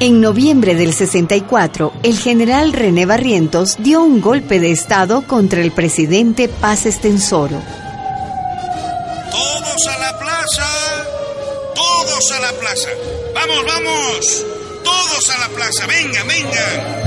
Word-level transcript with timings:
En 0.00 0.20
noviembre 0.20 0.74
del 0.74 0.92
64, 0.92 1.92
el 2.02 2.18
general 2.18 2.72
René 2.72 3.06
Barrientos 3.06 3.76
dio 3.78 4.02
un 4.02 4.20
golpe 4.20 4.58
de 4.58 4.72
Estado 4.72 5.24
contra 5.26 5.60
el 5.62 5.70
presidente 5.70 6.48
Paz 6.48 6.84
Estensoro. 6.86 7.62
¡Todos 9.30 9.86
a 9.86 9.98
la 9.98 10.18
plaza! 10.18 10.66
¡Todos 11.74 12.32
a 12.32 12.40
la 12.40 12.52
plaza! 12.58 12.88
¡Vamos, 13.34 13.64
vamos! 13.66 14.44
¡Todos 14.82 15.30
a 15.30 15.38
la 15.38 15.48
plaza! 15.54 15.86
¡Venga, 15.86 16.24
venga! 16.24 17.04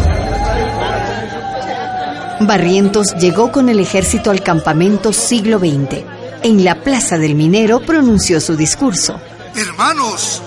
Barrientos 2.40 3.16
llegó 3.20 3.52
con 3.52 3.68
el 3.68 3.82
ejército 3.82 4.32
al 4.32 4.42
campamento 4.42 5.12
siglo 5.12 5.60
XX. 5.60 6.06
En 6.44 6.64
la 6.64 6.84
Plaza 6.84 7.18
del 7.18 7.36
Minero 7.36 7.82
pronunció 7.82 8.40
su 8.40 8.56
discurso. 8.56 9.20
Hermanos, 9.56 10.42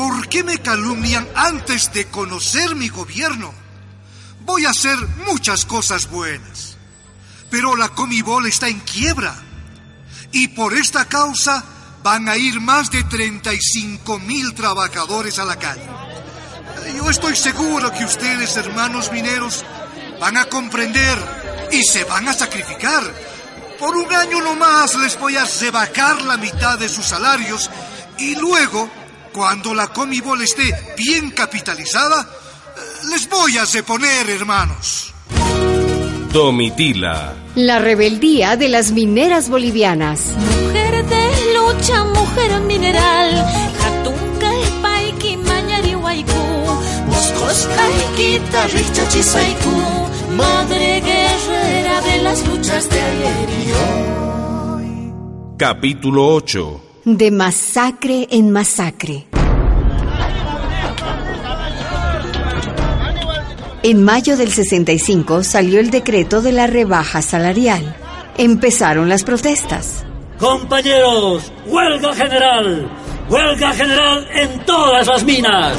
¿por 0.00 0.28
qué 0.28 0.42
me 0.42 0.56
calumnian 0.56 1.28
antes 1.34 1.92
de 1.92 2.06
conocer 2.06 2.74
mi 2.74 2.88
gobierno? 2.88 3.52
Voy 4.46 4.64
a 4.64 4.70
hacer 4.70 4.96
muchas 5.26 5.66
cosas 5.66 6.08
buenas, 6.08 6.78
pero 7.50 7.76
la 7.76 7.90
Comibol 7.90 8.46
está 8.46 8.68
en 8.68 8.80
quiebra 8.80 9.36
y 10.32 10.48
por 10.48 10.72
esta 10.72 11.04
causa 11.04 11.62
van 12.02 12.30
a 12.30 12.38
ir 12.38 12.62
más 12.62 12.90
de 12.90 13.04
35 13.04 14.18
mil 14.20 14.54
trabajadores 14.54 15.38
a 15.38 15.44
la 15.44 15.56
calle. 15.56 15.86
Yo 16.96 17.10
estoy 17.10 17.36
seguro 17.36 17.92
que 17.92 18.06
ustedes, 18.06 18.56
hermanos 18.56 19.12
mineros, 19.12 19.66
van 20.18 20.38
a 20.38 20.46
comprender 20.46 21.18
y 21.72 21.82
se 21.82 22.04
van 22.04 22.26
a 22.26 22.32
sacrificar. 22.32 23.02
Por 23.78 23.94
un 23.94 24.10
año 24.14 24.40
nomás 24.40 24.94
les 24.94 25.18
voy 25.20 25.36
a 25.36 25.44
rebajar 25.44 26.22
la 26.22 26.38
mitad 26.38 26.78
de 26.78 26.88
sus 26.88 27.04
salarios 27.04 27.70
y 28.16 28.34
luego, 28.36 28.90
cuando 29.32 29.74
la 29.74 29.88
Comibol 29.88 30.42
esté 30.42 30.62
bien 30.96 31.30
capitalizada, 31.30 32.28
les 33.10 33.28
voy 33.28 33.58
a 33.58 33.64
reponer, 33.64 34.28
hermanos. 34.30 35.12
Domitila. 36.32 37.34
La 37.56 37.78
rebeldía 37.78 38.56
de 38.56 38.68
las 38.68 38.92
mineras 38.92 39.48
bolivianas. 39.48 40.32
Mujer 40.36 41.04
de 41.06 41.54
lucha, 41.54 42.04
mujer 42.04 42.60
mineral. 42.60 43.60
Madre 50.36 51.00
guerrera 51.00 52.00
de 52.00 52.22
las 52.22 52.46
luchas 52.46 52.88
de 52.88 53.00
ayer 53.00 53.48
y 53.50 53.72
hoy. 53.72 55.12
Capítulo 55.58 56.34
8. 56.34 56.89
De 57.16 57.32
masacre 57.32 58.28
en 58.30 58.52
masacre. 58.52 59.26
En 63.82 64.04
mayo 64.04 64.36
del 64.36 64.52
65 64.52 65.42
salió 65.42 65.80
el 65.80 65.90
decreto 65.90 66.40
de 66.40 66.52
la 66.52 66.68
rebaja 66.68 67.20
salarial. 67.20 67.96
Empezaron 68.38 69.08
las 69.08 69.24
protestas. 69.24 70.04
Compañeros, 70.38 71.50
huelga 71.66 72.14
general. 72.14 72.88
Huelga 73.28 73.72
general 73.72 74.28
en 74.32 74.64
todas 74.64 75.06
las 75.08 75.24
minas. 75.24 75.74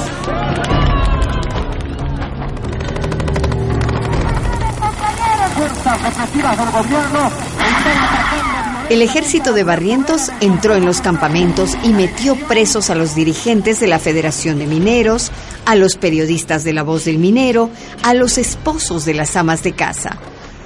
El 8.91 9.01
ejército 9.01 9.53
de 9.53 9.63
Barrientos 9.63 10.33
entró 10.41 10.75
en 10.75 10.83
los 10.85 10.99
campamentos 10.99 11.77
y 11.81 11.93
metió 11.93 12.35
presos 12.35 12.89
a 12.89 12.95
los 12.95 13.15
dirigentes 13.15 13.79
de 13.79 13.87
la 13.87 13.99
Federación 13.99 14.59
de 14.59 14.67
Mineros, 14.67 15.31
a 15.65 15.77
los 15.77 15.95
periodistas 15.95 16.65
de 16.65 16.73
La 16.73 16.83
Voz 16.83 17.05
del 17.05 17.17
Minero, 17.17 17.69
a 18.03 18.13
los 18.13 18.37
esposos 18.37 19.05
de 19.05 19.13
las 19.13 19.37
amas 19.37 19.63
de 19.63 19.71
casa. 19.71 20.17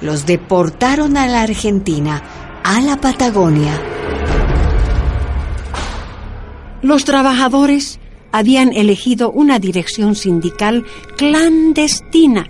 Los 0.02 0.26
deportaron 0.26 1.16
a 1.16 1.28
la 1.28 1.42
Argentina, 1.42 2.20
a 2.64 2.80
la 2.80 2.96
Patagonia. 2.96 3.80
Los 6.82 7.04
trabajadores 7.04 8.00
habían 8.32 8.72
elegido 8.72 9.30
una 9.30 9.60
dirección 9.60 10.16
sindical 10.16 10.84
clandestina. 11.16 12.48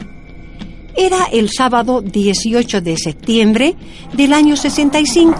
Era 0.96 1.26
el 1.30 1.50
sábado 1.50 2.00
18 2.00 2.80
de 2.80 2.96
septiembre 2.96 3.76
del 4.14 4.32
año 4.32 4.56
65. 4.56 5.34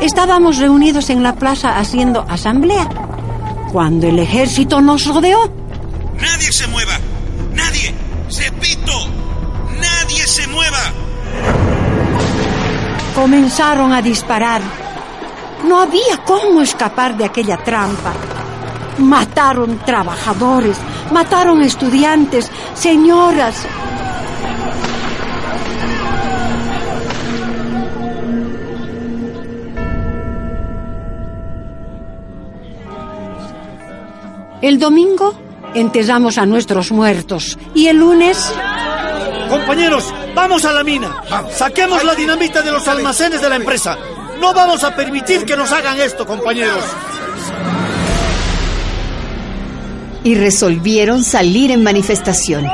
Estábamos 0.00 0.58
reunidos 0.58 1.10
en 1.10 1.22
la 1.22 1.34
plaza 1.34 1.78
haciendo 1.78 2.24
asamblea 2.28 2.88
cuando 3.72 4.06
el 4.06 4.18
ejército 4.18 4.80
nos 4.80 5.06
rodeó. 5.06 5.50
¡Nadie 6.20 6.52
se 6.52 6.66
mueva! 6.68 6.98
¡Nadie! 7.54 7.94
¡Repito! 8.38 8.92
¡Nadie 9.80 10.26
se 10.26 10.46
mueva! 10.48 10.92
Comenzaron 13.14 13.92
a 13.92 14.02
disparar. 14.02 14.60
No 15.66 15.80
había 15.80 16.22
cómo 16.24 16.60
escapar 16.60 17.16
de 17.16 17.24
aquella 17.24 17.56
trampa. 17.56 18.12
Mataron 18.98 19.78
trabajadores, 19.78 20.76
mataron 21.12 21.62
estudiantes, 21.62 22.50
señoras. 22.74 23.66
El 34.60 34.78
domingo 34.78 35.34
enterramos 35.74 36.36
a 36.36 36.44
nuestros 36.44 36.90
muertos 36.90 37.56
y 37.74 37.86
el 37.86 37.98
lunes 37.98 38.52
Compañeros, 39.48 40.12
vamos 40.34 40.64
a 40.66 40.72
la 40.72 40.84
mina. 40.84 41.22
Saquemos 41.50 42.04
la 42.04 42.14
dinamita 42.14 42.60
de 42.60 42.70
los 42.70 42.86
almacenes 42.86 43.40
de 43.40 43.48
la 43.48 43.56
empresa. 43.56 43.96
No 44.40 44.52
vamos 44.52 44.84
a 44.84 44.94
permitir 44.94 45.44
que 45.44 45.56
nos 45.56 45.72
hagan 45.72 45.98
esto, 45.98 46.26
compañeros. 46.26 46.84
Y 50.24 50.34
resolvieron 50.34 51.22
salir 51.24 51.70
en 51.70 51.82
manifestación. 51.82 52.66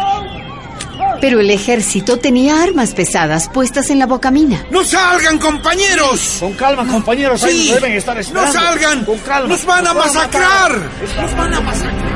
Pero 1.21 1.41
el 1.41 1.51
ejército 1.51 2.19
tenía 2.19 2.63
armas 2.63 2.93
pesadas 2.93 3.49
puestas 3.49 3.89
en 3.91 3.99
la 3.99 4.07
bocamina. 4.07 4.65
¡No 4.71 4.85
salgan, 4.85 5.39
compañeros! 5.39 6.37
Con 6.41 6.53
calma, 6.55 6.87
compañeros. 6.87 7.43
Ahí 7.45 7.63
Sí. 7.63 7.71
nos 7.71 7.81
deben 7.81 7.97
estar 7.97 8.17
¡No 8.33 8.53
salgan! 8.53 9.05
Con 9.05 9.19
calma. 9.19 9.49
¡Nos 9.49 9.65
van 9.65 9.87
a 9.87 9.95
Nos 9.95 10.07
masacrar! 10.07 10.73
¡Nos 11.21 11.37
van 11.37 11.55
a 11.55 11.61
masacrar! 11.61 12.15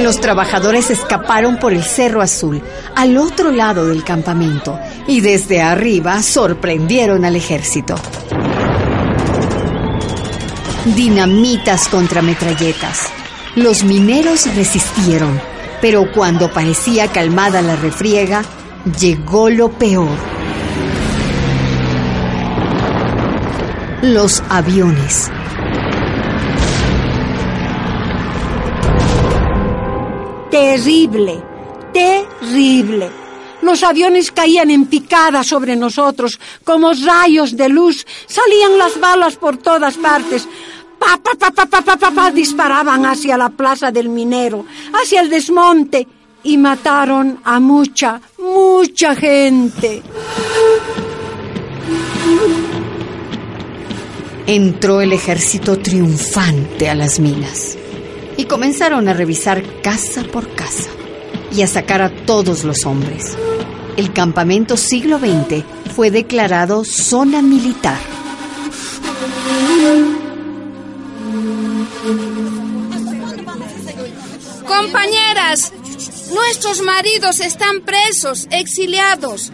Los 0.00 0.20
trabajadores 0.20 0.90
escaparon 0.90 1.58
por 1.58 1.72
el 1.74 1.84
Cerro 1.84 2.22
Azul, 2.22 2.62
al 2.96 3.18
otro 3.18 3.50
lado 3.52 3.86
del 3.86 4.02
campamento, 4.02 4.78
y 5.06 5.20
desde 5.20 5.60
arriba 5.60 6.22
sorprendieron 6.22 7.24
al 7.26 7.36
ejército. 7.36 7.96
Dinamitas 10.84 11.88
contra 11.88 12.22
metralletas. 12.22 13.08
Los 13.54 13.84
mineros 13.84 14.46
resistieron, 14.54 15.40
pero 15.80 16.10
cuando 16.12 16.52
parecía 16.52 17.08
calmada 17.08 17.62
la 17.62 17.76
refriega, 17.76 18.42
llegó 18.98 19.50
lo 19.50 19.70
peor. 19.70 20.08
Los 24.02 24.42
aviones. 24.48 25.30
terrible, 30.50 31.42
terrible. 31.92 33.19
Los 33.62 33.82
aviones 33.82 34.30
caían 34.32 34.70
en 34.70 34.86
picada 34.86 35.42
sobre 35.44 35.76
nosotros 35.76 36.40
como 36.64 36.92
rayos 36.92 37.56
de 37.56 37.68
luz. 37.68 38.06
Salían 38.26 38.78
las 38.78 38.98
balas 38.98 39.36
por 39.36 39.58
todas 39.58 39.96
partes. 39.96 40.48
Pa, 40.98 41.18
pa, 41.22 41.32
pa, 41.38 41.50
pa, 41.50 41.66
pa, 41.66 41.82
pa, 41.82 41.96
pa, 41.96 42.10
pa, 42.10 42.30
disparaban 42.30 43.06
hacia 43.06 43.36
la 43.36 43.48
plaza 43.48 43.90
del 43.90 44.08
minero, 44.08 44.66
hacia 44.92 45.22
el 45.22 45.30
desmonte 45.30 46.06
y 46.42 46.56
mataron 46.58 47.40
a 47.44 47.60
mucha, 47.60 48.20
mucha 48.38 49.14
gente. 49.14 50.02
Entró 54.46 55.00
el 55.00 55.12
ejército 55.12 55.78
triunfante 55.78 56.88
a 56.88 56.94
las 56.94 57.20
minas 57.20 57.78
y 58.36 58.44
comenzaron 58.46 59.06
a 59.08 59.14
revisar 59.14 59.62
casa 59.82 60.22
por 60.24 60.54
casa 60.54 60.90
y 61.52 61.62
a 61.62 61.66
sacar 61.66 62.02
a 62.02 62.10
todos 62.10 62.64
los 62.64 62.84
hombres. 62.84 63.36
El 64.00 64.14
campamento 64.14 64.78
siglo 64.78 65.18
XX 65.18 65.62
fue 65.94 66.10
declarado 66.10 66.86
zona 66.86 67.42
militar. 67.42 67.98
Compañeras, 74.66 75.74
nuestros 76.32 76.80
maridos 76.80 77.40
están 77.40 77.82
presos, 77.82 78.48
exiliados. 78.50 79.52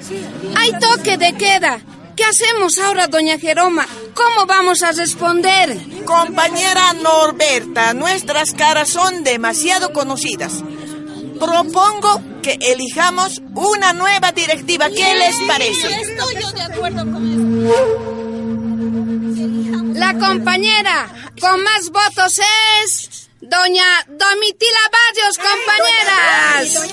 Hay 0.54 0.70
toque 0.78 1.19
de 1.19 1.32
queda. 1.32 1.81
¿Qué 2.14 2.22
hacemos 2.22 2.78
ahora, 2.78 3.08
doña 3.08 3.40
Jeroma? 3.40 3.84
¿Cómo 4.14 4.46
vamos 4.46 4.84
a 4.84 4.93
responder? 4.93 5.76
Compañera 6.04 6.93
Norberta, 6.93 7.94
nuestras 7.94 8.52
caras 8.52 8.90
son 8.90 9.25
demasiado 9.25 9.93
conocidas. 9.93 10.62
Propongo 11.40 12.36
que 12.46 12.58
elijamos 12.60 13.43
una 13.56 13.93
nueva 13.93 14.31
directiva. 14.31 14.88
¿Qué 14.88 15.14
les 15.16 15.34
parece? 15.48 15.88
Estoy 16.00 16.34
yo 16.40 16.52
de 16.52 16.62
acuerdo 16.62 17.00
con 17.00 17.64
La 19.98 20.16
compañera 20.16 21.08
con 21.40 21.60
más 21.64 21.90
votos 21.90 22.38
es 22.84 23.28
doña 23.40 23.84
Domitila 24.06 24.78
Barrios, 24.93 25.38
compañeras. 25.38 26.87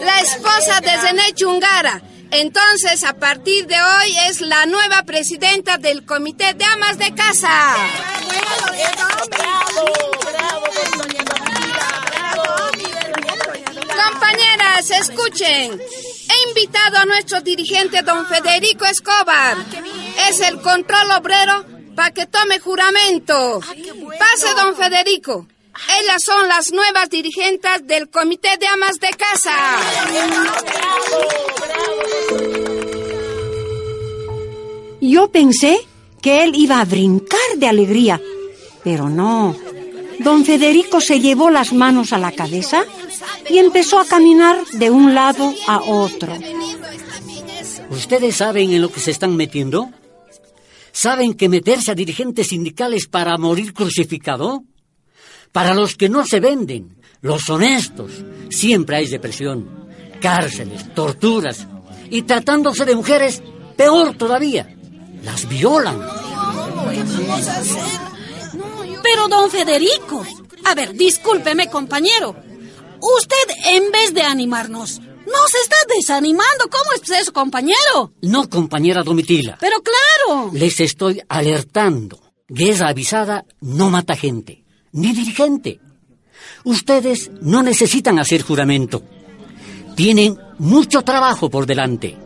La 0.00 0.20
esposa 0.20 0.80
de 0.80 0.96
René 0.96 1.32
Chungara. 1.34 2.00
Entonces, 2.30 3.02
a 3.02 3.14
partir 3.14 3.66
de 3.66 3.74
hoy 3.74 4.16
es 4.28 4.40
la 4.42 4.64
nueva 4.66 5.02
presidenta 5.02 5.76
del 5.76 6.06
Comité 6.06 6.54
de 6.54 6.64
Amas 6.66 6.98
de 6.98 7.12
Casa. 7.16 7.74
Compañeras, 14.80 15.08
escuchen. 15.08 15.80
He 15.80 16.48
invitado 16.48 16.96
a 16.98 17.04
nuestro 17.04 17.40
dirigente, 17.40 18.02
don 18.02 18.26
Federico 18.26 18.84
Escobar. 18.86 19.56
Es 20.28 20.40
el 20.40 20.60
control 20.60 21.10
obrero 21.18 21.64
para 21.94 22.12
que 22.12 22.26
tome 22.26 22.58
juramento. 22.60 23.60
Pase, 23.60 24.54
don 24.56 24.74
Federico. 24.76 25.46
Ellas 26.02 26.22
son 26.22 26.48
las 26.48 26.72
nuevas 26.72 27.08
dirigentes 27.10 27.86
del 27.86 28.08
Comité 28.10 28.56
de 28.58 28.66
Amas 28.66 28.98
de 29.00 29.10
Casa. 29.10 29.56
Yo 35.00 35.30
pensé 35.30 35.80
que 36.20 36.44
él 36.44 36.52
iba 36.54 36.80
a 36.80 36.84
brincar 36.84 37.38
de 37.56 37.66
alegría, 37.66 38.20
pero 38.84 39.08
no. 39.08 39.56
Don 40.18 40.44
Federico 40.44 41.00
se 41.00 41.20
llevó 41.20 41.50
las 41.50 41.72
manos 41.72 42.12
a 42.12 42.18
la 42.18 42.32
cabeza 42.32 42.84
y 43.50 43.58
empezó 43.58 43.98
a 43.98 44.04
caminar 44.04 44.64
de 44.72 44.90
un 44.90 45.14
lado 45.14 45.52
a 45.66 45.80
otro. 45.80 46.32
¿Ustedes 47.90 48.36
saben 48.36 48.72
en 48.72 48.82
lo 48.82 48.92
que 48.92 49.00
se 49.00 49.10
están 49.10 49.36
metiendo? 49.36 49.90
¿Saben 50.92 51.34
que 51.34 51.48
meterse 51.48 51.90
a 51.90 51.94
dirigentes 51.94 52.48
sindicales 52.48 53.06
para 53.08 53.36
morir 53.36 53.74
crucificado? 53.74 54.62
Para 55.52 55.74
los 55.74 55.96
que 55.96 56.08
no 56.08 56.24
se 56.24 56.38
venden, 56.38 56.96
los 57.22 57.48
honestos, 57.50 58.12
siempre 58.50 58.96
hay 58.96 59.08
depresión, 59.08 59.88
cárceles, 60.20 60.94
torturas. 60.94 61.66
Y 62.08 62.22
tratándose 62.22 62.84
de 62.84 62.94
mujeres, 62.94 63.42
peor 63.76 64.16
todavía, 64.16 64.76
las 65.24 65.48
violan. 65.48 66.00
Pero, 69.02 69.28
don 69.28 69.50
Federico, 69.50 70.24
a 70.64 70.74
ver, 70.74 70.94
discúlpeme, 70.94 71.68
compañero. 71.68 72.49
Usted, 73.00 73.54
en 73.74 73.90
vez 73.90 74.14
de 74.14 74.22
animarnos, 74.22 75.00
nos 75.00 75.54
está 75.62 75.76
desanimando. 75.96 76.68
¿Cómo 76.70 76.92
es 76.92 77.08
eso, 77.10 77.32
compañero? 77.32 78.12
No, 78.22 78.48
compañera 78.48 79.02
Domitila. 79.02 79.56
Pero 79.60 79.76
claro. 79.82 80.50
Les 80.52 80.80
estoy 80.80 81.22
alertando. 81.28 82.20
Guerra 82.48 82.88
avisada 82.88 83.44
no 83.60 83.90
mata 83.90 84.16
gente, 84.16 84.64
ni 84.92 85.12
dirigente. 85.12 85.80
Ustedes 86.64 87.30
no 87.40 87.62
necesitan 87.62 88.18
hacer 88.18 88.42
juramento. 88.42 89.02
Tienen 89.94 90.38
mucho 90.58 91.02
trabajo 91.02 91.48
por 91.48 91.66
delante. 91.66 92.16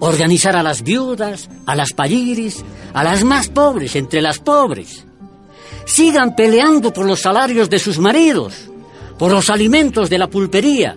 Organizar 0.00 0.56
a 0.56 0.62
las 0.62 0.82
viudas, 0.82 1.48
a 1.66 1.76
las 1.76 1.92
payiris, 1.92 2.64
a 2.92 3.04
las 3.04 3.24
más 3.24 3.48
pobres 3.50 3.94
entre 3.94 4.20
las 4.20 4.38
pobres. 4.38 5.04
Sigan 5.84 6.34
peleando 6.34 6.92
por 6.92 7.06
los 7.06 7.20
salarios 7.20 7.68
de 7.68 7.78
sus 7.78 7.98
maridos, 7.98 8.70
por 9.18 9.32
los 9.32 9.50
alimentos 9.50 10.10
de 10.10 10.18
la 10.18 10.28
pulpería. 10.28 10.96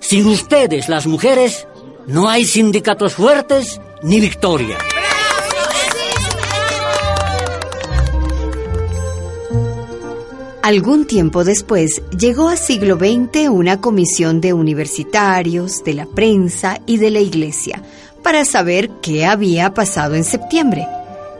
Sin 0.00 0.26
ustedes, 0.26 0.88
las 0.88 1.06
mujeres, 1.06 1.66
no 2.06 2.28
hay 2.28 2.44
sindicatos 2.44 3.14
fuertes 3.14 3.80
ni 4.02 4.20
victoria. 4.20 4.78
Algún 10.62 11.06
tiempo 11.06 11.44
después 11.44 12.00
llegó 12.18 12.48
a 12.48 12.56
siglo 12.56 12.96
XX 12.96 13.50
una 13.50 13.82
comisión 13.82 14.40
de 14.40 14.54
universitarios, 14.54 15.84
de 15.84 15.92
la 15.92 16.06
prensa 16.06 16.80
y 16.86 16.96
de 16.96 17.10
la 17.10 17.20
iglesia 17.20 17.82
para 18.24 18.46
saber 18.46 18.88
qué 19.02 19.26
había 19.26 19.74
pasado 19.74 20.14
en 20.14 20.24
septiembre. 20.24 20.88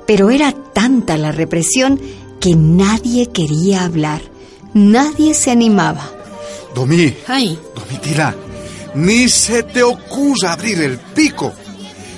Pero 0.06 0.28
era 0.28 0.52
tanta 0.52 1.16
la 1.16 1.32
represión 1.32 1.98
que 2.38 2.54
nadie 2.54 3.30
quería 3.30 3.84
hablar, 3.84 4.20
nadie 4.74 5.34
se 5.34 5.50
animaba. 5.50 6.10
Domi, 6.74 7.14
Ay, 7.26 7.58
Domitila, 7.74 8.34
ni 8.96 9.28
se 9.28 9.62
te 9.62 9.82
ocurra 9.82 10.52
abrir 10.52 10.80
el 10.80 10.98
pico. 10.98 11.52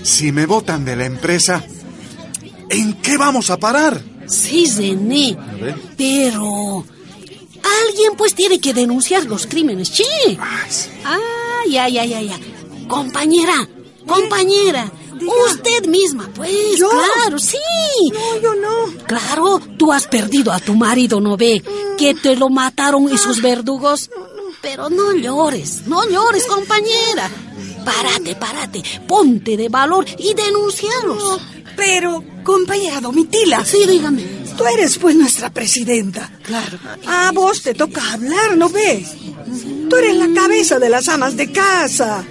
Si 0.03 0.33
me 0.33 0.47
botan 0.47 0.85
de 0.85 0.97
la 0.97 1.05
empresa, 1.05 1.63
¿en 2.71 2.95
qué 2.95 3.17
vamos 3.17 3.51
a 3.51 3.57
parar? 3.59 4.01
sí, 4.27 4.67
René. 4.77 5.37
Pero... 5.97 6.85
Alguien 7.89 8.13
pues 8.17 8.35
tiene 8.35 8.61
que 8.61 8.73
denunciar 8.73 9.25
los 9.25 9.47
crímenes, 9.47 9.89
sí. 9.89 10.05
Ay, 11.05 11.77
ay, 11.77 11.99
ay, 11.99 12.13
ay, 12.15 12.31
ay. 12.33 12.87
Compañera, 12.87 13.69
compañera. 14.07 14.91
Usted 15.21 15.87
misma, 15.87 16.29
pues, 16.35 16.79
claro, 16.79 17.39
sí. 17.39 17.59
No, 18.13 18.41
yo 18.41 18.55
no. 18.55 19.05
Claro, 19.07 19.61
tú 19.79 19.93
has 19.93 20.07
perdido 20.07 20.53
a 20.53 20.61
tu 20.61 20.75
marido, 20.75 21.21
¿no 21.21 21.37
ve? 21.37 21.63
Que 21.97 22.15
te 22.15 22.37
lo 22.37 22.49
mataron 22.49 23.11
esos 23.13 23.41
verdugos. 23.41 24.11
Pero 24.61 24.91
no 24.91 25.13
llores, 25.13 25.87
no 25.87 26.09
llores, 26.09 26.45
compañera. 26.47 27.31
Párate, 27.85 28.35
párate, 28.35 28.83
ponte 29.07 29.57
de 29.57 29.69
valor 29.69 30.05
y 30.19 30.35
denuncialos. 30.35 31.41
Pero, 31.77 32.25
compañera 32.43 33.01
Domitila. 33.01 33.65
Sí, 33.65 33.85
dígame. 33.87 34.25
Tú 34.57 34.65
eres 34.65 34.97
pues 34.99 35.15
nuestra 35.15 35.51
presidenta. 35.51 36.31
Claro. 36.43 36.79
A 37.07 37.31
vos 37.33 37.63
te 37.63 37.75
toca 37.75 38.13
hablar, 38.13 38.57
¿no 38.57 38.71
ves? 38.71 39.11
Tú 39.89 39.97
eres 39.97 40.17
la 40.17 40.41
cabeza 40.41 40.79
de 40.79 40.89
las 40.89 41.09
amas 41.09 41.37
de 41.37 41.53
casa. 41.53 42.25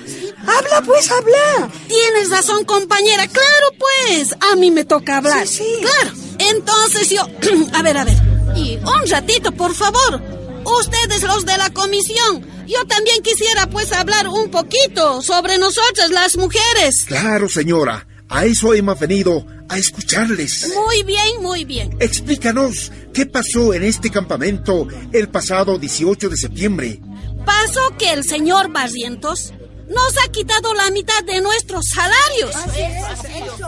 Habla 0.47 0.81
pues, 0.85 1.09
habla. 1.11 1.69
Tienes 1.87 2.29
razón, 2.29 2.65
compañera. 2.65 3.27
Claro, 3.27 3.67
pues. 3.77 4.35
A 4.51 4.55
mí 4.55 4.71
me 4.71 4.85
toca 4.85 5.17
hablar. 5.17 5.47
Sí, 5.47 5.63
sí. 5.63 5.81
Claro. 5.81 6.15
Entonces 6.37 7.09
yo... 7.09 7.27
a 7.73 7.81
ver, 7.81 7.97
a 7.97 8.05
ver. 8.05 8.17
Y 8.55 8.77
un 8.77 9.09
ratito, 9.09 9.51
por 9.51 9.73
favor. 9.73 10.21
Ustedes 10.65 11.23
los 11.23 11.45
de 11.45 11.57
la 11.57 11.69
comisión. 11.71 12.45
Yo 12.67 12.83
también 12.87 13.21
quisiera 13.21 13.67
pues 13.69 13.91
hablar 13.91 14.27
un 14.27 14.49
poquito 14.49 15.21
sobre 15.21 15.57
nosotras, 15.57 16.09
las 16.09 16.37
mujeres. 16.37 17.05
Claro, 17.05 17.47
señora. 17.47 18.07
A 18.27 18.45
eso 18.45 18.73
hemos 18.73 18.99
venido, 18.99 19.45
a 19.69 19.77
escucharles. 19.77 20.73
Muy 20.73 21.03
bien, 21.03 21.41
muy 21.41 21.63
bien. 21.63 21.95
Explícanos 21.99 22.91
qué 23.13 23.27
pasó 23.27 23.73
en 23.73 23.83
este 23.83 24.09
campamento 24.09 24.87
el 25.13 25.29
pasado 25.29 25.77
18 25.77 26.29
de 26.29 26.37
septiembre. 26.37 26.99
Pasó 27.45 27.81
que 27.99 28.11
el 28.11 28.23
señor 28.23 28.71
Barrientos 28.71 29.53
nos 29.87 30.17
ha 30.17 30.31
quitado 30.31 30.73
la 30.73 30.89
mitad 30.91 31.23
de 31.23 31.41
nuestros 31.41 31.85
salarios. 31.93 32.55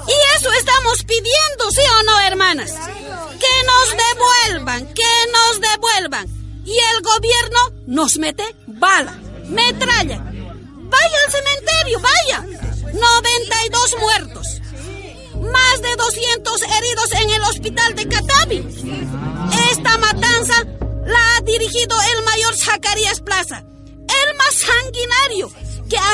Y 0.08 0.38
eso 0.38 0.52
estamos 0.54 1.04
pidiendo, 1.04 1.72
¿sí 1.72 1.82
o 2.00 2.04
no, 2.04 2.20
hermanas? 2.22 2.74
Que 2.74 3.64
nos 3.66 4.56
devuelvan, 4.56 4.94
que 4.94 5.04
nos 5.32 5.62
devuelvan. 5.62 6.28
Y 6.66 6.78
el 6.78 7.02
gobierno 7.02 7.60
nos 7.86 8.18
mete 8.18 8.44
bala, 8.68 9.18
metralla. 9.46 10.22
Vaya 10.90 11.18
al 11.26 11.32
cementerio, 11.32 12.00
vaya. 12.00 12.46
92 12.94 13.96
muertos. 14.00 14.48
Más 15.52 15.82
de 15.82 15.96
200 15.96 16.62
heridos 16.64 17.12
en 17.14 17.30
el 17.30 17.44
hospital 17.44 17.96
de 17.96 18.08
Catavi. 18.08 18.66
Esta 19.72 19.98
matanza 19.98 20.64
la 21.06 21.38
ha 21.38 21.42
dirigido 21.42 21.96
el 22.16 22.24
mayor 22.24 22.58
Zacarías 22.58 23.22
Plaza, 23.22 23.60
el 23.60 24.38
más 24.38 24.54
sanguinario, 24.54 25.17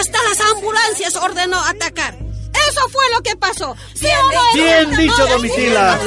hasta 0.03 0.17
las 0.23 0.41
ambulancias 0.51 1.15
ordenó 1.15 1.63
atacar. 1.63 2.17
Eso 2.69 2.89
fue 2.89 3.03
lo 3.11 3.21
que 3.21 3.35
pasó. 3.35 3.75
¿Sí 3.93 4.05
o 4.05 4.33
no, 4.33 4.53
Bien 4.53 4.97
dicho, 4.97 5.27
Domitila. 5.27 5.99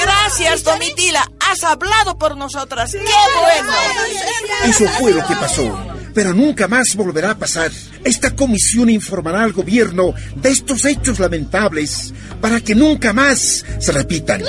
Gracias, 0.00 0.64
Domitila. 0.64 1.30
Has 1.40 1.64
hablado 1.64 2.18
por 2.18 2.36
nosotras. 2.36 2.92
¡Qué 2.92 2.98
bueno! 2.98 3.72
Eso 4.64 4.86
fue 4.98 5.12
lo 5.12 5.26
que 5.26 5.36
pasó. 5.36 5.78
Pero 6.14 6.32
nunca 6.32 6.68
más 6.68 6.94
volverá 6.94 7.32
a 7.32 7.38
pasar. 7.38 7.70
Esta 8.04 8.34
comisión 8.36 8.88
informará 8.88 9.42
al 9.42 9.52
gobierno 9.52 10.14
de 10.36 10.50
estos 10.50 10.84
hechos 10.84 11.18
lamentables 11.18 12.12
para 12.40 12.60
que 12.60 12.74
nunca 12.74 13.12
más 13.12 13.64
se 13.80 13.92
repitan. 13.92 14.42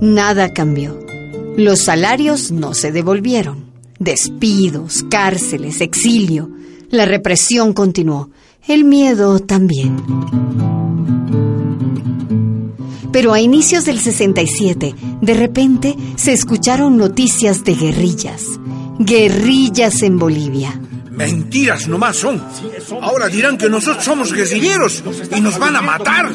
Nada 0.00 0.48
cambió. 0.52 1.09
Los 1.56 1.80
salarios 1.80 2.50
no 2.50 2.74
se 2.74 2.92
devolvieron. 2.92 3.64
Despidos, 3.98 5.04
cárceles, 5.10 5.80
exilio. 5.80 6.50
La 6.90 7.04
represión 7.04 7.72
continuó. 7.72 8.30
El 8.66 8.84
miedo 8.84 9.40
también. 9.40 9.96
Pero 13.12 13.32
a 13.32 13.40
inicios 13.40 13.84
del 13.84 13.98
67, 13.98 14.94
de 15.20 15.34
repente 15.34 15.96
se 16.16 16.32
escucharon 16.32 16.96
noticias 16.96 17.64
de 17.64 17.74
guerrillas. 17.74 18.44
Guerrillas 18.98 20.02
en 20.02 20.18
Bolivia. 20.18 20.80
Mentiras 21.10 21.88
nomás 21.88 22.16
son. 22.16 22.42
Ahora 23.02 23.28
dirán 23.28 23.58
que 23.58 23.68
nosotros 23.68 24.04
somos 24.04 24.32
guerrilleros 24.32 25.02
y 25.36 25.40
nos 25.40 25.58
van 25.58 25.76
a 25.76 25.82
matar. 25.82 26.30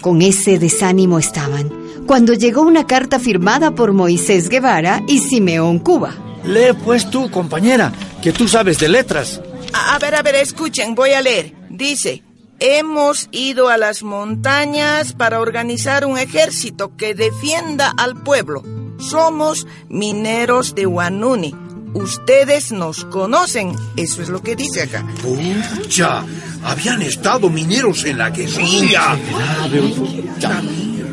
Con 0.00 0.22
ese 0.22 0.58
desánimo 0.58 1.18
estaban, 1.18 1.70
cuando 2.10 2.34
llegó 2.34 2.62
una 2.62 2.88
carta 2.88 3.20
firmada 3.20 3.70
por 3.70 3.92
Moisés 3.92 4.48
Guevara 4.48 5.00
y 5.06 5.20
Simeón 5.20 5.78
Cuba. 5.78 6.12
Lee 6.42 6.76
pues 6.84 7.08
tú, 7.08 7.30
compañera, 7.30 7.92
que 8.20 8.32
tú 8.32 8.48
sabes 8.48 8.80
de 8.80 8.88
letras. 8.88 9.40
A, 9.72 9.94
a 9.94 9.98
ver, 10.00 10.16
a 10.16 10.22
ver, 10.22 10.34
escuchen, 10.34 10.96
voy 10.96 11.12
a 11.12 11.20
leer. 11.20 11.54
Dice, 11.70 12.24
hemos 12.58 13.28
ido 13.30 13.68
a 13.68 13.76
las 13.76 14.02
montañas 14.02 15.12
para 15.12 15.38
organizar 15.38 16.04
un 16.04 16.18
ejército 16.18 16.96
que 16.96 17.14
defienda 17.14 17.94
al 17.96 18.20
pueblo. 18.20 18.64
Somos 18.98 19.68
mineros 19.88 20.74
de 20.74 20.88
Huanuni. 20.88 21.54
Ustedes 21.94 22.72
nos 22.72 23.04
conocen. 23.04 23.76
Eso 23.94 24.20
es 24.20 24.30
lo 24.30 24.42
que 24.42 24.56
dice 24.56 24.82
acá. 24.82 25.06
Pucha, 25.22 26.24
habían 26.64 27.02
estado 27.02 27.48
mineros 27.48 28.04
en 28.04 28.18
la 28.18 28.30
guerrilla. 28.30 29.16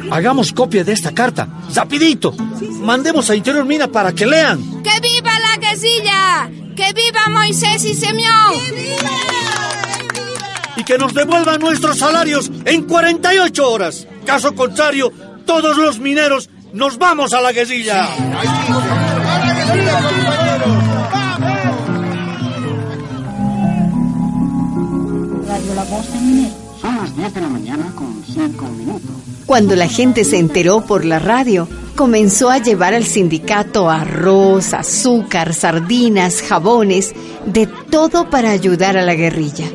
Hagamos 0.10 0.54
copia 0.54 0.84
de 0.84 0.94
esta 0.94 1.14
carta. 1.14 1.48
¡Rapidito! 1.74 2.34
Mandemos 2.82 3.30
a 3.30 3.36
Interior 3.36 3.66
Mina 3.66 3.88
para 3.88 4.14
que 4.14 4.26
lean. 4.26 4.82
¡Que 4.84 5.00
viva 5.02 5.32
la 5.40 5.58
guerrilla! 5.58 6.50
¡Que 6.76 6.94
viva 6.94 7.28
Moisés 7.30 7.84
y 7.84 7.94
Simeón! 7.94 8.54
Y 10.76 10.84
que 10.84 10.98
nos 10.98 11.14
devuelvan 11.14 11.60
nuestros 11.60 11.98
salarios 11.98 12.52
en 12.66 12.84
48 12.84 13.70
horas. 13.70 14.08
Caso 14.26 14.54
contrario, 14.56 15.12
todos 15.46 15.78
los 15.78 16.00
mineros 16.00 16.50
nos 16.74 16.98
vamos 16.98 17.34
a 17.34 17.42
la 17.42 17.52
guerrilla. 17.52 18.08
Radio 25.48 25.76
La 25.76 25.84
Voz 25.86 26.14
de 26.14 26.20
Minero. 26.20 26.56
Son 26.80 26.96
las 26.98 27.16
10 27.16 27.34
de 27.34 27.42
la 27.42 27.48
mañana 27.50 27.92
con 27.96 28.24
5 28.24 28.66
minutos. 28.68 29.37
Cuando 29.48 29.78
la 29.78 29.88
gente 29.88 30.26
se 30.26 30.40
enteró 30.40 30.82
por 30.82 31.06
la 31.06 31.20
radio, 31.20 31.70
comenzó 31.96 32.50
a 32.50 32.58
llevar 32.58 32.94
al 32.94 33.06
sindicato 33.06 33.90
arroz, 33.90 34.74
azúcar, 34.74 35.54
sardinas, 35.54 36.42
jabones, 36.42 37.14
de 37.46 37.66
todo 37.66 38.30
para 38.30 38.52
ayudar 38.52 38.98
a 38.98 39.04
la 39.04 39.16
guerrilla. 39.16 39.66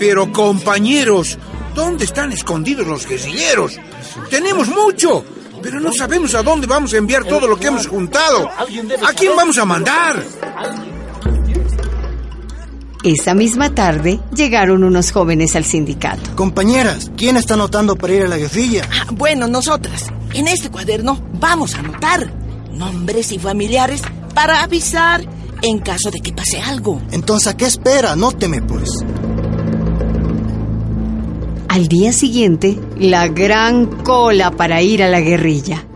Pero 0.00 0.32
compañeros, 0.32 1.38
¿dónde 1.76 2.06
están 2.06 2.32
escondidos 2.32 2.88
los 2.88 3.06
guerrilleros? 3.06 3.78
Tenemos 4.30 4.68
mucho, 4.68 5.24
pero 5.62 5.78
no 5.78 5.92
sabemos 5.92 6.34
a 6.34 6.42
dónde 6.42 6.66
vamos 6.66 6.92
a 6.92 6.96
enviar 6.96 7.24
todo 7.24 7.46
lo 7.46 7.56
que 7.56 7.68
hemos 7.68 7.86
juntado. 7.86 8.48
¿A 8.48 9.12
quién 9.12 9.36
vamos 9.36 9.58
a 9.58 9.64
mandar? 9.64 10.24
Esa 13.02 13.32
misma 13.32 13.74
tarde 13.74 14.20
llegaron 14.36 14.84
unos 14.84 15.10
jóvenes 15.10 15.56
al 15.56 15.64
sindicato. 15.64 16.36
Compañeras, 16.36 17.10
¿quién 17.16 17.38
está 17.38 17.54
anotando 17.54 17.96
para 17.96 18.12
ir 18.12 18.24
a 18.24 18.28
la 18.28 18.36
guerrilla? 18.36 18.82
Ah, 18.92 19.06
bueno, 19.12 19.48
nosotras. 19.48 20.08
En 20.34 20.46
este 20.46 20.70
cuaderno 20.70 21.18
vamos 21.40 21.74
a 21.74 21.78
anotar 21.78 22.30
nombres 22.74 23.32
y 23.32 23.38
familiares 23.38 24.02
para 24.34 24.62
avisar 24.62 25.22
en 25.62 25.78
caso 25.78 26.10
de 26.10 26.20
que 26.20 26.34
pase 26.34 26.60
algo. 26.60 27.00
Entonces, 27.10 27.48
¿a 27.48 27.56
qué 27.56 27.64
espera? 27.64 28.12
Anóteme, 28.12 28.60
pues. 28.60 28.90
Al 31.68 31.88
día 31.88 32.12
siguiente, 32.12 32.78
la 32.98 33.28
gran 33.28 33.86
cola 34.02 34.50
para 34.50 34.82
ir 34.82 35.02
a 35.02 35.08
la 35.08 35.20
guerrilla. 35.20 35.86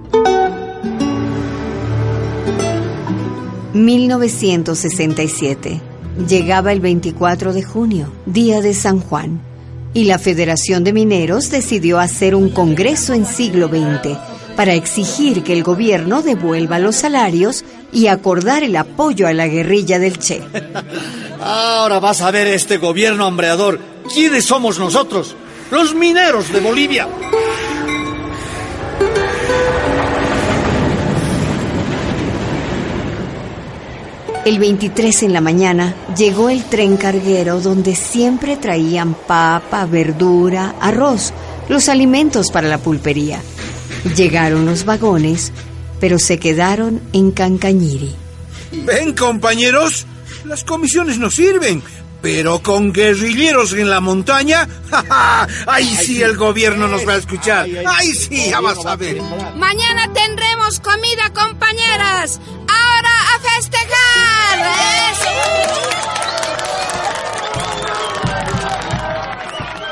1967. 3.74 5.93
Llegaba 6.16 6.72
el 6.72 6.80
24 6.80 7.52
de 7.52 7.64
junio, 7.64 8.12
día 8.24 8.60
de 8.60 8.72
San 8.72 9.00
Juan, 9.00 9.40
y 9.94 10.04
la 10.04 10.18
Federación 10.18 10.84
de 10.84 10.92
Mineros 10.92 11.50
decidió 11.50 11.98
hacer 11.98 12.36
un 12.36 12.50
congreso 12.50 13.14
en 13.14 13.26
siglo 13.26 13.68
XX 13.68 14.16
para 14.56 14.74
exigir 14.74 15.42
que 15.42 15.52
el 15.52 15.64
gobierno 15.64 16.22
devuelva 16.22 16.78
los 16.78 16.94
salarios 16.94 17.64
y 17.92 18.06
acordar 18.06 18.62
el 18.62 18.76
apoyo 18.76 19.26
a 19.26 19.32
la 19.32 19.48
guerrilla 19.48 19.98
del 19.98 20.18
Che. 20.18 20.40
Ahora 21.40 21.98
vas 21.98 22.20
a 22.22 22.30
ver 22.30 22.46
este 22.46 22.78
gobierno 22.78 23.26
hambreador. 23.26 23.80
¿Quiénes 24.12 24.44
somos 24.44 24.78
nosotros? 24.78 25.34
Los 25.72 25.94
mineros 25.94 26.52
de 26.52 26.60
Bolivia. 26.60 27.08
El 34.44 34.58
23 34.58 35.22
en 35.22 35.32
la 35.32 35.40
mañana 35.40 35.94
llegó 36.14 36.50
el 36.50 36.64
tren 36.64 36.98
carguero 36.98 37.60
donde 37.60 37.96
siempre 37.96 38.58
traían 38.58 39.14
papa, 39.14 39.86
verdura, 39.86 40.74
arroz, 40.80 41.32
los 41.70 41.88
alimentos 41.88 42.50
para 42.52 42.68
la 42.68 42.76
pulpería. 42.76 43.40
Llegaron 44.14 44.66
los 44.66 44.84
vagones, 44.84 45.50
pero 45.98 46.18
se 46.18 46.38
quedaron 46.38 47.00
en 47.14 47.30
Cancañiri. 47.30 48.14
Ven, 48.84 49.14
compañeros, 49.14 50.04
las 50.44 50.62
comisiones 50.62 51.16
no 51.16 51.30
sirven, 51.30 51.82
pero 52.20 52.62
con 52.62 52.92
guerrilleros 52.92 53.72
en 53.72 53.88
la 53.88 54.00
montaña, 54.00 54.68
¡ja, 54.90 55.04
ja! 55.08 55.48
ahí 55.66 55.96
sí 55.96 56.20
el 56.20 56.36
gobierno 56.36 56.86
nos 56.86 57.08
va 57.08 57.14
a 57.14 57.16
escuchar. 57.16 57.66
Ahí 57.86 58.12
sí, 58.12 58.50
ya 58.50 58.60
vas 58.60 58.84
a 58.84 58.94
ver. 58.96 59.22
Mañana 59.56 60.12
tendremos 60.12 60.80
comida, 60.80 61.32
compañeras. 61.32 62.40
Festejar. 63.44 64.24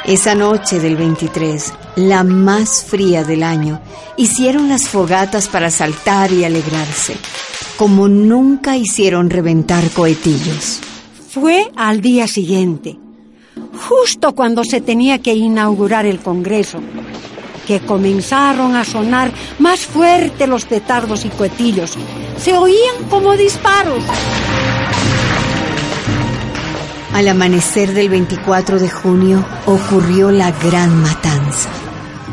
Esa 0.04 0.34
noche 0.34 0.80
del 0.80 0.96
23, 0.96 1.72
la 1.96 2.24
más 2.24 2.84
fría 2.84 3.22
del 3.24 3.42
año, 3.42 3.80
hicieron 4.16 4.68
las 4.68 4.88
fogatas 4.88 5.48
para 5.48 5.70
saltar 5.70 6.32
y 6.32 6.44
alegrarse, 6.44 7.14
como 7.76 8.08
nunca 8.08 8.76
hicieron 8.76 9.30
reventar 9.30 9.88
cohetillos. 9.90 10.80
Fue 11.30 11.70
al 11.76 12.00
día 12.00 12.26
siguiente, 12.26 12.98
justo 13.88 14.34
cuando 14.34 14.64
se 14.64 14.80
tenía 14.80 15.20
que 15.20 15.34
inaugurar 15.34 16.04
el 16.04 16.18
Congreso, 16.18 16.80
que 17.66 17.80
comenzaron 17.80 18.76
a 18.76 18.84
sonar 18.84 19.32
más 19.58 19.80
fuerte 19.86 20.46
los 20.46 20.64
petardos 20.64 21.24
y 21.24 21.28
cohetillos. 21.28 21.94
Se 22.38 22.56
oían 22.56 23.04
como 23.08 23.32
disparos. 23.36 24.02
Al 27.14 27.28
amanecer 27.28 27.92
del 27.92 28.08
24 28.08 28.78
de 28.78 28.88
junio 28.88 29.44
ocurrió 29.66 30.30
la 30.30 30.50
gran 30.50 31.02
matanza. 31.02 31.68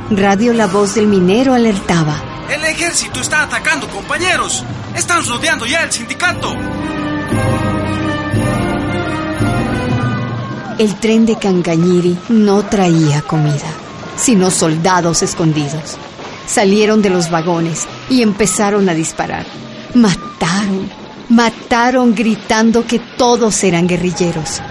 Radio 0.09 0.53
La 0.53 0.67
Voz 0.67 0.95
del 0.95 1.07
Minero 1.07 1.53
alertaba. 1.53 2.15
El 2.49 2.63
ejército 2.63 3.19
está 3.19 3.43
atacando, 3.43 3.87
compañeros. 3.89 4.63
Están 4.95 5.23
rodeando 5.25 5.65
ya 5.65 5.83
el 5.83 5.91
sindicato. 5.91 6.55
El 10.79 10.95
tren 10.95 11.25
de 11.25 11.35
Cancañiri 11.35 12.17
no 12.29 12.63
traía 12.63 13.21
comida, 13.21 13.67
sino 14.19 14.51
soldados 14.51 15.23
escondidos. 15.23 15.97
Salieron 16.45 17.01
de 17.01 17.09
los 17.09 17.29
vagones 17.29 17.87
y 18.09 18.21
empezaron 18.21 18.89
a 18.89 18.93
disparar. 18.93 19.45
Mataron, 19.93 20.89
mataron 21.29 22.13
gritando 22.13 22.85
que 22.85 22.99
todos 22.99 23.63
eran 23.63 23.87
guerrilleros. 23.87 24.61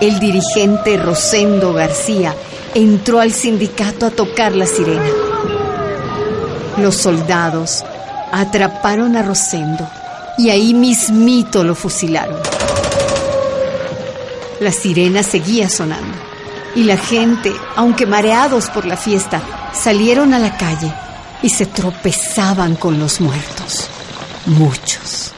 El 0.00 0.20
dirigente 0.20 0.98
Rosendo 0.98 1.72
García 1.72 2.34
entró 2.74 3.20
al 3.20 3.32
sindicato 3.32 4.04
a 4.04 4.10
tocar 4.10 4.54
la 4.54 4.66
sirena. 4.66 5.10
Los 6.76 6.96
soldados 6.96 7.82
atraparon 8.30 9.16
a 9.16 9.22
Rosendo 9.22 9.88
y 10.36 10.50
ahí 10.50 10.74
mismito 10.74 11.64
lo 11.64 11.74
fusilaron. 11.74 12.36
La 14.60 14.72
sirena 14.72 15.22
seguía 15.22 15.70
sonando 15.70 16.25
y 16.76 16.84
la 16.84 16.98
gente, 16.98 17.52
aunque 17.74 18.06
mareados 18.06 18.68
por 18.68 18.84
la 18.84 18.96
fiesta, 18.96 19.42
salieron 19.72 20.34
a 20.34 20.38
la 20.38 20.56
calle 20.56 20.92
y 21.42 21.48
se 21.48 21.66
tropezaban 21.66 22.76
con 22.76 23.00
los 23.00 23.20
muertos. 23.20 23.88
Muchos. 24.44 25.32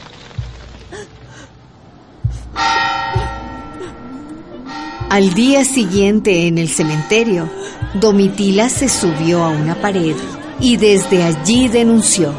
Al 5.09 5.33
día 5.33 5.65
siguiente 5.65 6.45
en 6.45 6.59
el 6.59 6.69
cementerio, 6.69 7.49
Domitila 7.95 8.69
se 8.69 8.87
subió 8.87 9.43
a 9.43 9.49
una 9.49 9.73
pared 9.81 10.15
y 10.59 10.77
desde 10.77 11.23
allí 11.23 11.67
denunció. 11.67 12.33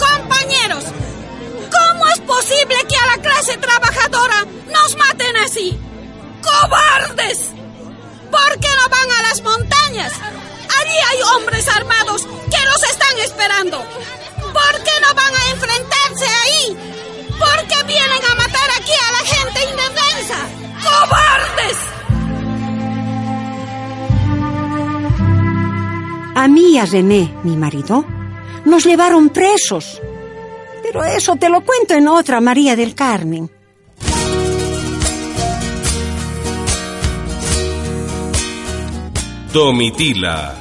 Compañeros, 0.00 0.84
¿cómo 1.70 2.06
es 2.08 2.20
clase 3.22 3.56
trabajadora 3.58 4.46
nos 4.72 4.96
maten 4.96 5.36
así. 5.36 5.78
¡Cobardes! 6.42 7.61
¿Por 8.82 8.90
qué 8.90 8.96
no 8.96 8.96
van 8.96 9.10
a 9.10 9.22
las 9.28 9.42
montañas? 9.42 10.12
Allí 10.80 10.96
hay 11.10 11.22
hombres 11.36 11.68
armados 11.68 12.22
que 12.22 12.64
los 12.66 12.82
están 12.90 13.18
esperando. 13.18 13.78
¿Por 13.78 14.82
qué 14.82 14.90
no 15.00 15.14
van 15.14 15.34
a 15.34 15.50
enfrentarse 15.50 16.26
ahí? 16.26 16.76
¿Por 17.28 17.66
qué 17.68 17.84
vienen 17.86 18.24
a 18.30 18.34
matar 18.34 18.70
aquí 18.76 18.92
a 18.92 19.12
la 19.12 19.18
gente 19.18 19.60
indefensa? 19.70 20.36
¡Cobardes! 20.82 21.78
A 26.34 26.48
mí 26.48 26.72
y 26.72 26.78
a 26.78 26.86
René, 26.86 27.32
mi 27.44 27.56
marido, 27.56 28.04
nos 28.64 28.84
llevaron 28.84 29.28
presos. 29.28 30.00
Pero 30.82 31.04
eso 31.04 31.36
te 31.36 31.48
lo 31.48 31.60
cuento 31.60 31.94
en 31.94 32.08
otra, 32.08 32.40
María 32.40 32.74
del 32.74 32.94
Carmen. 32.94 33.50
Domitila, 39.52 40.54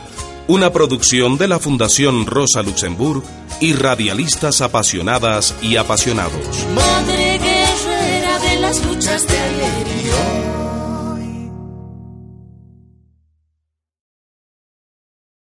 una 0.47 0.73
producción 0.73 1.37
de 1.37 1.47
la 1.47 1.59
Fundación 1.59 2.25
Rosa 2.25 2.61
Luxemburg 2.61 3.23
y 3.61 3.71
radialistas 3.71 4.59
apasionadas 4.59 5.55
y 5.61 5.77
apasionados. 5.77 6.65
Madre 6.75 7.39
guerrera 7.39 8.39
de 8.39 8.59
las 8.59 8.85
luchas 8.85 9.25
de 9.27 9.39
ayer. 9.39 10.60